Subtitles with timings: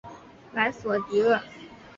[0.53, 1.39] 莱索蒂厄。